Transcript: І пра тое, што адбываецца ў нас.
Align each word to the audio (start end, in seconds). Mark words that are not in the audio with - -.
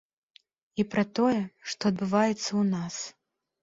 І 0.79 0.85
пра 0.95 1.03
тое, 1.21 1.37
што 1.69 1.81
адбываецца 1.95 2.47
ў 2.47 2.63
нас. 2.77 2.95